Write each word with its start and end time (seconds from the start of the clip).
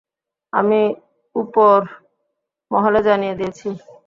আমি 0.53 0.81
উপর 1.35 1.77
মহলে 2.71 2.99
জানিয়ে 3.07 3.37
দিয়েছি। 3.39 3.67